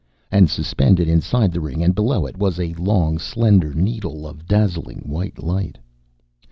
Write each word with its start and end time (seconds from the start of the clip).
And 0.31 0.49
suspended 0.49 1.07
inside 1.07 1.51
the 1.51 1.61
ring 1.61 1.83
and 1.83 1.93
below 1.93 2.25
it 2.25 2.35
was 2.35 2.59
a 2.59 2.73
long, 2.73 3.19
slender 3.19 3.71
needle 3.75 4.25
of 4.25 4.47
dazzling 4.47 5.01
white 5.05 5.37
light. 5.43 5.77